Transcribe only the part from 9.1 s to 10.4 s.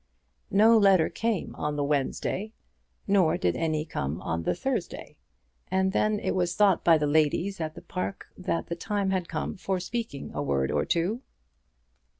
had come for speaking